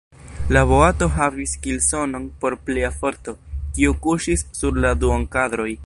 [0.55, 3.35] La boato havis kilsonon por plia forto,
[3.77, 5.71] kiu kuŝis sur la duonkadroj.